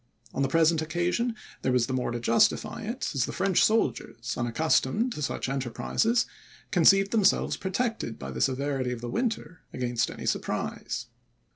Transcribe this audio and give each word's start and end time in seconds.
On 0.33 0.41
the 0.41 0.47
present 0.47 0.81
occasion, 0.81 1.35
there 1.61 1.71
was 1.71 1.85
the 1.85 1.93
more 1.93 2.09
to 2.09 2.19
justify 2.19 2.81
it, 2.81 3.11
as 3.13 3.25
the 3.25 3.31
French 3.31 3.63
soldiers, 3.63 4.35
unaccustomed 4.35 5.13
to 5.13 5.21
such 5.21 5.47
enterprises, 5.47 6.25
conceived 6.71 7.11
themselves 7.11 7.55
protected 7.55 8.17
by 8.17 8.31
the 8.31 8.41
severity 8.41 8.91
of 8.93 9.01
the 9.01 9.11
winter 9.11 9.61
against 9.71 10.09
any 10.09 10.25
surprise. 10.25 11.05